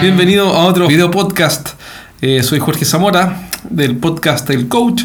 [0.00, 1.70] Bienvenido a otro video podcast.
[2.20, 5.02] Eh, soy Jorge Zamora del podcast El Coach,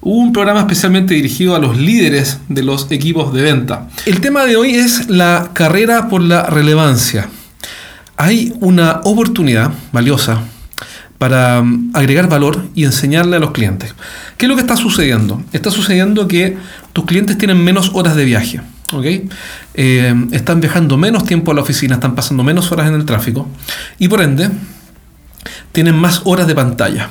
[0.00, 3.88] un programa especialmente dirigido a los líderes de los equipos de venta.
[4.06, 7.28] El tema de hoy es la carrera por la relevancia.
[8.16, 10.40] Hay una oportunidad valiosa
[11.18, 13.94] para mm, agregar valor y enseñarle a los clientes.
[14.36, 15.42] ¿Qué es lo que está sucediendo?
[15.52, 16.56] Está sucediendo que
[16.92, 18.60] tus clientes tienen menos horas de viaje.
[19.74, 23.48] Eh, están viajando menos tiempo a la oficina, están pasando menos horas en el tráfico
[23.98, 24.50] y por ende
[25.72, 27.10] tienen más horas de pantalla.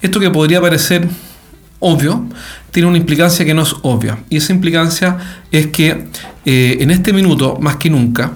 [0.00, 1.08] Esto que podría parecer
[1.82, 2.24] obvio,
[2.70, 4.18] tiene una implicancia que no es obvia.
[4.30, 5.18] Y esa implicancia
[5.50, 6.06] es que
[6.44, 8.32] eh, en este minuto, más que nunca,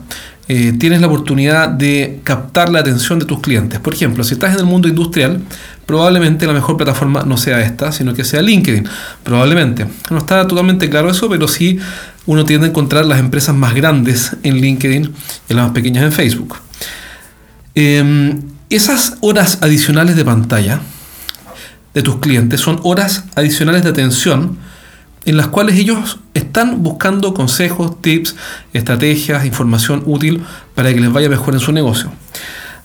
[0.49, 3.79] eh, tienes la oportunidad de captar la atención de tus clientes.
[3.81, 5.41] Por ejemplo, si estás en el mundo industrial,
[5.87, 8.87] probablemente la mejor plataforma no sea esta, sino que sea LinkedIn.
[9.23, 9.87] Probablemente.
[10.11, 11.79] No está totalmente claro eso, pero sí
[12.27, 15.15] uno tiende a encontrar las empresas más grandes en LinkedIn
[15.49, 16.57] y las más pequeñas en Facebook.
[17.75, 20.81] Em, esas horas adicionales de pantalla
[21.95, 24.59] de tus clientes son horas adicionales de atención
[25.25, 28.37] en las cuales ellos están buscando consejos, tips,
[28.73, 30.43] estrategias, información útil
[30.75, 32.13] para que les vaya mejor en su negocio.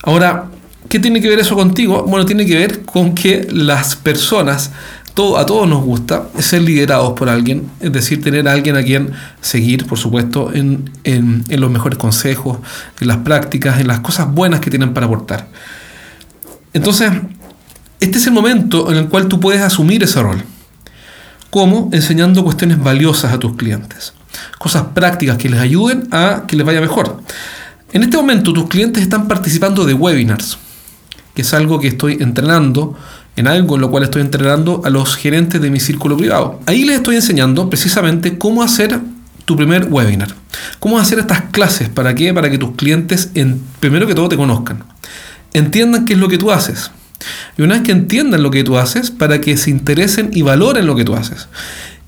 [0.02, 0.46] Ahora,
[0.88, 2.02] ¿qué tiene que ver eso contigo?
[2.02, 4.72] Bueno, tiene que ver con que las personas,
[5.12, 9.12] a todos nos gusta ser liderados por alguien, es decir, tener a alguien a quien
[9.40, 12.58] seguir, por supuesto, en, en los mejores consejos,
[13.00, 15.48] en las prácticas, en las cosas buenas que tienen para aportar.
[16.72, 17.12] Entonces,
[18.00, 20.42] este es el momento en el cual tú puedes asumir ese rol.
[21.50, 21.90] ¿Cómo?
[21.92, 24.14] Enseñando cuestiones valiosas a tus clientes.
[24.58, 27.20] Cosas prácticas que les ayuden a que les vaya mejor.
[27.92, 30.56] En este momento tus clientes están participando de webinars,
[31.34, 32.96] que es algo que estoy entrenando,
[33.36, 36.60] en algo en lo cual estoy entrenando a los gerentes de mi círculo privado.
[36.66, 38.98] Ahí les estoy enseñando precisamente cómo hacer
[39.44, 40.34] tu primer webinar.
[40.78, 41.88] Cómo hacer estas clases.
[41.88, 42.32] ¿Para qué?
[42.32, 44.84] Para que tus clientes, en, primero que todo, te conozcan.
[45.52, 46.90] Entiendan qué es lo que tú haces
[47.56, 50.86] y una vez que entiendan lo que tú haces, para que se interesen y valoren
[50.86, 51.48] lo que tú haces.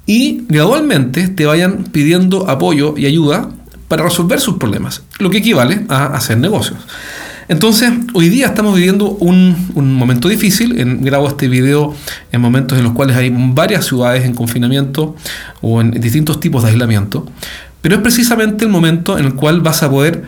[0.07, 3.51] Y gradualmente te vayan pidiendo apoyo y ayuda
[3.89, 6.79] para resolver sus problemas, lo que equivale a hacer negocios.
[7.55, 10.75] Entonces, hoy día estamos viviendo un, momento difícil.
[11.03, 11.95] Grabo este video
[12.33, 15.15] en momentos en los cuales hay varias ciudades en confinamiento
[15.61, 17.25] o en distintos tipos de aislamiento.
[17.81, 20.25] Pero es precisamente el momento en el cual vas a poder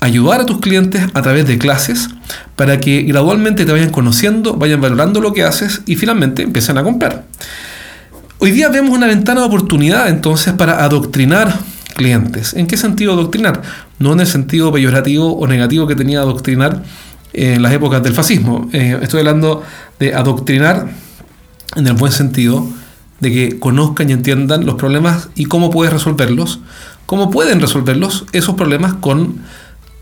[0.00, 2.10] ayudar a tus clientes a través de clases
[2.56, 6.82] para que gradualmente te vayan conociendo, vayan valorando lo que haces y finalmente empiecen a
[6.82, 7.24] comprar.
[8.38, 11.58] Hoy día vemos una ventana de oportunidad entonces para adoctrinar
[12.00, 13.62] ¿En qué sentido adoctrinar?
[13.98, 16.82] No en el sentido peyorativo o negativo que tenía adoctrinar
[17.32, 18.68] en las épocas del fascismo.
[18.72, 19.62] Eh, estoy hablando
[19.98, 20.88] de adoctrinar
[21.76, 22.66] en el buen sentido
[23.20, 26.60] de que conozcan y entiendan los problemas y cómo puedes resolverlos,
[27.06, 29.42] cómo pueden resolverlos esos problemas con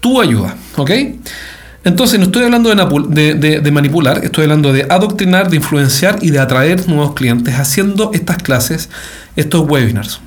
[0.00, 0.56] tu ayuda.
[0.76, 0.90] ¿Ok?
[1.84, 6.88] Entonces no estoy hablando de, manipular, estoy hablando de adoctrinar, de influenciar y de atraer
[6.88, 8.88] nuevos clientes haciendo estas clases,
[9.36, 10.20] estos webinars.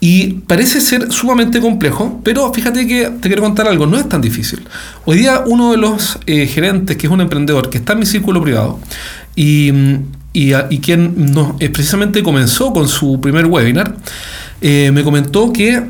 [0.00, 4.20] Y parece ser sumamente complejo, pero fíjate que te quiero contar algo, no es tan
[4.20, 4.64] difícil.
[5.04, 8.06] Hoy día uno de los eh, gerentes, que es un emprendedor, que está en mi
[8.06, 8.78] círculo privado,
[9.34, 9.72] y,
[10.32, 13.96] y, quien eh, precisamente comenzó con su primer webinar,
[14.60, 15.82] eh, me comentó que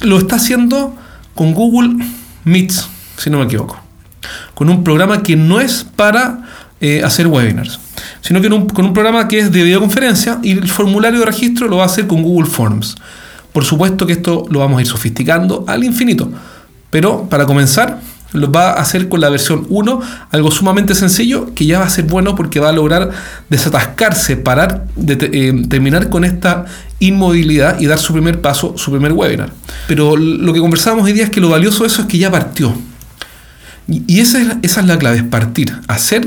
[0.00, 0.94] lo está haciendo
[1.34, 2.04] con Google
[2.44, 2.86] Meets,
[3.16, 3.80] si no me equivoco.
[4.52, 6.42] Con un programa que no es para
[7.04, 7.78] hacer webinars,
[8.22, 11.76] sino que con un programa que es de videoconferencia y el formulario de registro lo
[11.76, 12.96] va a hacer con Google Forms.
[13.52, 16.32] Por supuesto que esto lo vamos a ir sofisticando al infinito,
[16.90, 18.00] pero para comenzar
[18.32, 20.00] lo va a hacer con la versión 1,
[20.30, 23.10] algo sumamente sencillo que ya va a ser bueno porque va a lograr
[23.50, 26.64] desatascarse, parar, eh, terminar con esta
[26.98, 29.52] inmovilidad y dar su primer paso, su primer webinar.
[29.86, 32.30] Pero lo que conversábamos hoy día es que lo valioso de eso es que ya
[32.30, 32.74] partió.
[33.88, 36.26] Y, esa, es, esa es la clave, partir, hacer,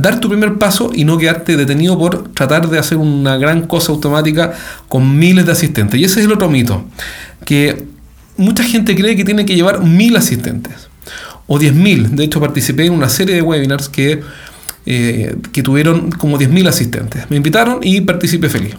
[0.00, 3.92] dar tu primer paso y no quedarte detenido por tratar de hacer una gran cosa
[3.92, 4.54] automática
[4.88, 6.00] con miles de asistentes.
[6.00, 6.84] Y ese es el otro mito,
[7.44, 7.86] que
[8.36, 10.88] mucha gente cree que tiene que llevar mil asistentes
[11.46, 12.10] o 10.000.
[12.10, 14.22] De hecho, participé en una serie de webinars que,
[14.86, 17.28] eh, que tuvieron como 10.000 asistentes.
[17.28, 18.76] Me invitaron y participé feliz.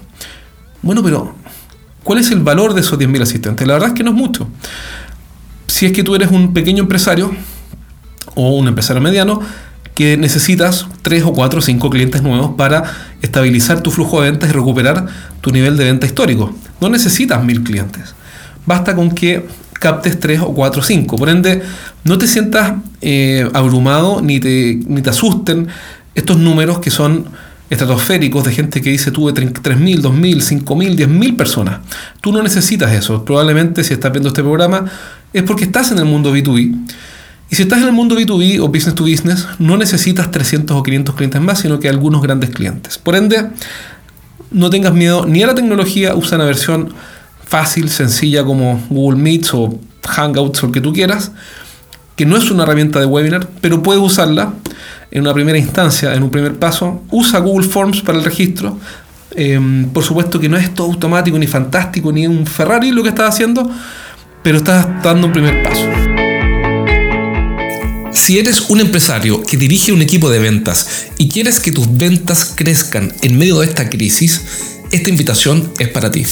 [0.81, 1.35] Bueno, pero
[2.03, 3.67] ¿cuál es el valor de esos 10.000 asistentes?
[3.67, 4.47] La verdad es que no es mucho.
[5.67, 7.31] Si es que tú eres un pequeño empresario
[8.35, 9.41] o un empresario mediano,
[9.95, 12.83] que necesitas 3 o 4 o 5 clientes nuevos para
[13.21, 15.05] estabilizar tu flujo de ventas y recuperar
[15.41, 16.55] tu nivel de venta histórico.
[16.79, 18.15] No necesitas mil clientes.
[18.65, 21.17] Basta con que captes 3 o 4 o 5.
[21.17, 21.61] Por ende,
[22.03, 25.67] no te sientas eh, abrumado ni te, ni te asusten
[26.15, 27.25] estos números que son
[27.69, 31.79] estratosféricos de gente que dice tuve 3.000, 2.000, 5.000, 10.000 personas.
[32.19, 33.23] Tú no necesitas eso.
[33.23, 34.85] Probablemente si estás viendo este programa
[35.33, 36.75] es porque estás en el mundo B2B
[37.51, 40.83] Y si estás en el mundo B2B o business to business, no necesitas 300 o
[40.83, 42.97] 500 clientes más, sino que algunos grandes clientes.
[42.97, 43.49] Por ende,
[44.51, 46.93] no tengas miedo ni a la tecnología, usa una versión
[47.45, 49.77] fácil, sencilla como Google Meets o
[50.07, 51.33] Hangouts o el que tú quieras,
[52.15, 54.53] que no es una herramienta de webinar, pero puedes usarla
[55.11, 57.03] en una primera instancia, en un primer paso.
[57.11, 58.79] Usa Google Forms para el registro.
[59.31, 63.09] Em, por supuesto que no es todo automático, ni fantástico, ni un Ferrari lo que
[63.09, 63.69] estás haciendo,
[64.41, 65.90] pero estás dando un primer paso.
[68.31, 70.87] Si eres un empresario que dirige un equipo de ventas
[71.17, 74.39] y quieres que tus ventas crezcan en medio de esta crisis,
[74.89, 76.25] esta invitación es para ti.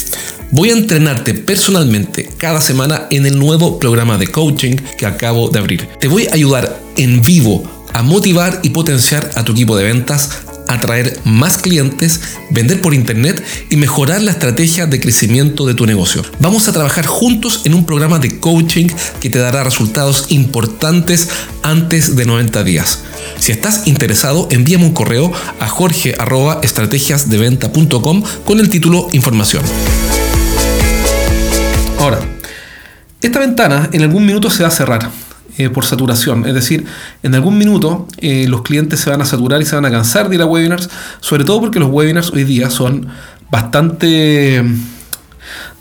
[0.50, 5.60] Voy a entrenarte personalmente cada semana en el nuevo programa de coaching que acabo de
[5.60, 5.90] abrir.
[6.00, 10.30] Te voy a ayudar en vivo a motivar y potenciar a tu equipo de ventas
[10.70, 12.22] atraer más clientes,
[12.52, 16.22] vender por internet y mejorar la estrategia de crecimiento de tu negocio.
[16.40, 18.88] Vamos a trabajar juntos en un programa de coaching
[19.20, 21.28] que te dará resultados importantes
[21.64, 23.00] antes de 90 días.
[23.40, 29.64] Si estás interesado, envíame un correo a jorge.estrategiasdeventa.com con el título Información.
[32.00, 32.20] Ahora,
[33.22, 35.12] esta ventana en algún minuto se va a cerrar.
[35.60, 36.46] Eh, por saturación.
[36.46, 36.86] Es decir,
[37.22, 40.30] en algún minuto eh, los clientes se van a saturar y se van a cansar
[40.30, 40.90] de ir a webinars,
[41.20, 43.10] sobre todo porque los webinars hoy día son
[43.52, 44.64] bastante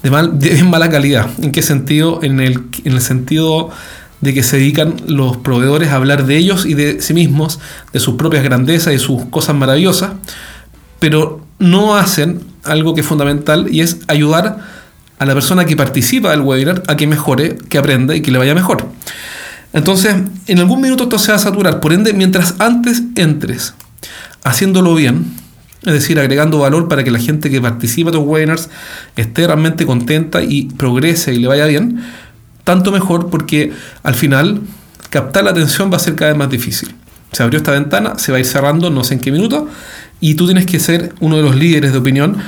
[0.03, 1.31] de, mal, de mala calidad.
[1.41, 2.19] ¿En qué sentido?
[2.25, 3.71] En el, en el sentido
[4.21, 7.61] de que se dedican los proveedores a hablar de ellos y de sí mismos,
[7.93, 10.11] de sus propias grandezas y sus cosas maravillosas,
[10.99, 14.59] pero no hacen algo que es fundamental y es ayudar
[15.21, 18.39] a la persona que participa del webinar a que mejore, que aprenda y que le
[18.39, 18.89] vaya mejor.
[19.79, 20.17] Entonces,
[20.49, 21.79] en algún minuto esto se va a saturar.
[21.79, 23.75] Por ende, mientras antes entres
[24.43, 25.27] haciéndolo bien,
[25.85, 28.71] es decir, agregando valor para que la gente que participa de los webinars
[29.15, 32.03] esté realmente contenta y progrese y le vaya bien,
[32.65, 33.73] tanto mejor porque
[34.03, 34.63] al final
[35.11, 36.97] captar la atención va a ser cada vez más difícil.
[37.31, 39.69] Se abrió esta ventana, se va a ir cerrando no sé en qué minuto,
[40.19, 42.39] y tú tienes que ser uno de los líderes de opinión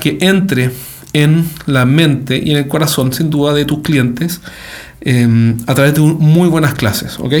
[0.00, 0.72] que entre
[1.12, 4.40] en la mente y en el corazón, sin duda, de tus clientes
[5.02, 7.32] Em, a través de muy buenas clases, ¿ok?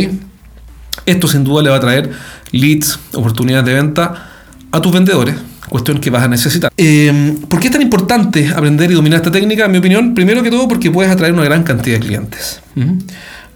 [1.04, 2.10] Esto sin duda le va a traer
[2.52, 4.30] leads, oportunidades de venta
[4.72, 5.36] a tus vendedores,
[5.68, 6.72] cuestión que vas a necesitar.
[6.76, 9.66] Em, ¿Por qué es tan importante aprender y dominar esta técnica?
[9.66, 12.62] En mi opinión, primero que todo porque puedes atraer una gran cantidad de clientes,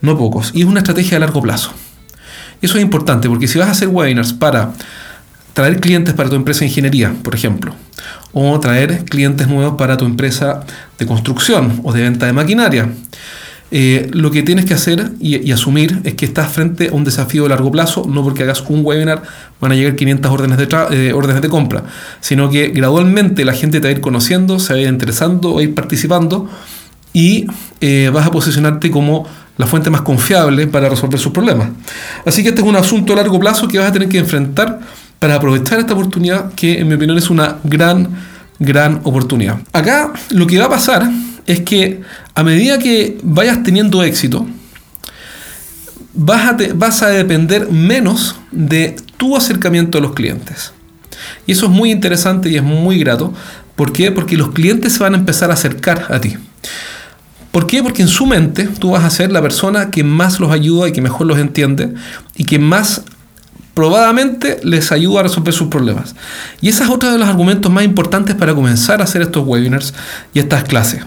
[0.02, 1.72] no pocos, y es una estrategia a largo plazo.
[2.60, 4.72] Eso es importante porque si vas a hacer webinars para
[5.54, 7.74] traer clientes para tu empresa de ingeniería, por ejemplo,
[8.32, 10.60] o traer clientes nuevos para tu empresa
[10.98, 12.90] de construcción o de venta de maquinaria,
[13.70, 17.44] eh, lo que tienes que hacer y, asumir es que estás frente a un desafío
[17.44, 19.22] de largo plazo, no porque hagas un webinar
[19.60, 21.84] van a llegar 500 órdenes de, eh, órdenes de compra,
[22.20, 25.54] sino que gradualmente la gente te va a ir conociendo, se va a ir interesando,
[25.54, 26.48] va a ir participando
[27.12, 27.46] y
[27.80, 29.26] eh, vas a posicionarte como
[29.56, 31.68] la fuente más confiable para resolver sus problemas.
[32.26, 34.80] Así que este es un asunto a largo plazo que vas a tener que enfrentar
[35.18, 38.08] para aprovechar esta oportunidad que en mi opinión es una gran,
[38.58, 39.58] gran oportunidad.
[39.72, 41.08] Acá lo que va a pasar
[41.46, 42.02] es que
[42.34, 44.46] a medida que vayas teniendo éxito,
[46.14, 50.72] vas a, depender menos de tu acercamiento a los clientes.
[51.46, 53.32] Y eso es muy interesante y es muy grato.
[53.76, 54.12] ¿Por qué?
[54.12, 56.36] Porque los clientes se van a empezar a acercar a ti.
[57.50, 57.82] ¿Por qué?
[57.82, 60.92] Porque en su mente tú vas a ser la persona que más los ayuda y
[60.92, 61.94] que mejor los entiende
[62.36, 63.02] y que más
[63.74, 66.14] probadamente les ayuda a resolver sus problemas.
[66.60, 69.92] Y ese es otro de los argumentos más importantes para comenzar a hacer estos webinars
[70.32, 71.02] y estas clases.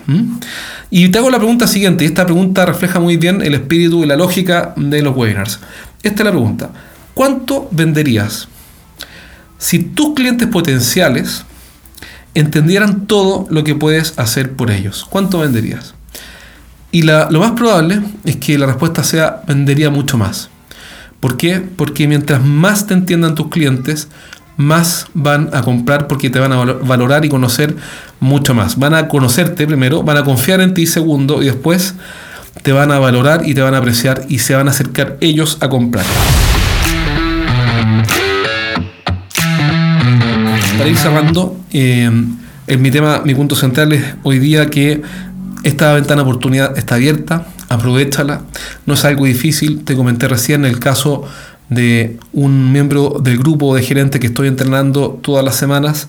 [0.89, 4.07] Y te hago la pregunta siguiente, y esta pregunta refleja muy bien el espíritu y
[4.07, 5.59] la lógica de los webinars.
[6.03, 6.69] Esta es la pregunta.
[7.13, 8.47] ¿Cuánto venderías
[9.57, 11.45] si tus clientes potenciales
[12.35, 15.05] entendieran todo lo que puedes hacer por ellos?
[15.09, 15.95] ¿Cuánto venderías?
[16.91, 20.49] Y lo más probable es que la respuesta sea vendería mucho más.
[21.19, 21.61] ¿Por qué?
[21.75, 24.07] Porque mientras más te entiendan tus clientes,
[24.57, 27.75] más van a comprar porque te van a valorar y conocer
[28.19, 28.77] mucho más.
[28.77, 31.95] Van a conocerte primero, van a confiar en ti segundo y después
[32.63, 35.57] te van a valorar y te van a apreciar y se van a acercar ellos
[35.61, 36.05] a comprar.
[40.77, 42.11] Para ir cerrando, eh,
[42.67, 45.01] en mi tema, mi punto central es hoy día que
[45.63, 48.41] esta ventana oportunidad está abierta, aprovechala.
[48.85, 51.23] No es algo difícil, te comenté recién el caso
[51.69, 56.07] de un miembro del grupo de gerente que estoy entrenando todas las semanas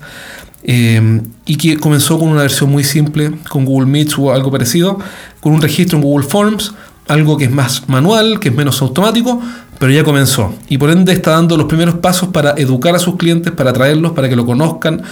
[0.63, 4.99] eh, y que comenzó con una versión muy simple, con Google Meets o algo parecido,
[5.41, 6.75] con un registro en Google Forms,
[7.09, 9.41] algo que es más manual, que es menos automático,
[9.79, 10.55] pero ya comenzó.
[10.69, 14.13] Y por ende está dando los primeros pasos para educar a sus clientes, para atraerlos,
[14.13, 15.03] para que lo conozcan,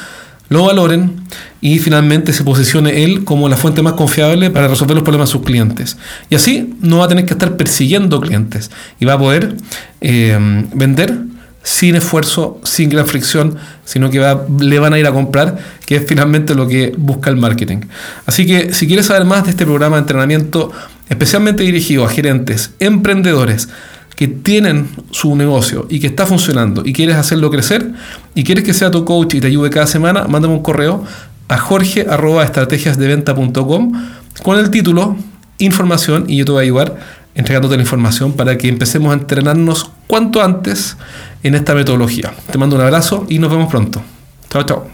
[0.49, 1.17] lo valoren
[1.61, 5.33] y finalmente se posicione él como la fuente más confiable para resolver los problemas de
[5.33, 5.97] sus clientes.
[6.31, 9.57] Y así no va a tener que estar persiguiendo clientes y va a poder
[10.01, 10.39] eh,
[10.75, 11.15] vender
[11.63, 14.21] sin esfuerzo, sin gran fricción, sino que
[14.61, 17.79] le van a ir a comprar, que es finalmente lo que busca el marketing.
[18.25, 20.71] Así que si quieres saber más de este programa de entrenamiento
[21.09, 23.69] especialmente dirigido a gerentes, emprendedores,
[24.17, 27.93] que tienen su negocio y que está funcionando y quieres hacerlo crecer
[28.35, 31.05] y quieres que sea tu coach y te ayude cada semana, mándame un correo
[31.49, 33.93] a jorge.estrategiasdeventa.com
[34.43, 35.17] con el título
[35.59, 36.97] Información y yo te voy a ayudar
[37.35, 40.99] entregándote la información para que empecemos a entrenarnos cuanto antes
[41.43, 42.35] en esta metodología.
[42.51, 44.03] Te mando un abrazo y nos vemos pronto.
[44.51, 44.87] Chao, chao.